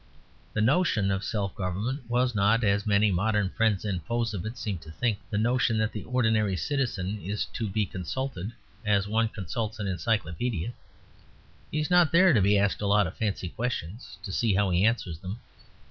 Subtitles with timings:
[0.53, 4.57] The notion of self government was not (as many modern friends and foes of it
[4.57, 8.51] seem to think) the notion that the ordinary citizen is to be consulted
[8.83, 10.73] as one consults an Encyclopaedia.
[11.69, 14.71] He is not there to be asked a lot of fancy questions, to see how
[14.71, 15.39] he answers them.